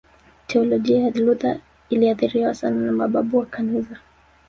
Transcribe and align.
Teolojia 0.47 0.99
ya 0.99 1.09
Luther 1.09 1.59
iliathiriwa 1.89 2.53
sana 2.53 2.85
na 2.85 2.91
mababu 2.91 3.37
wa 3.37 3.45
kanisa 3.45 3.99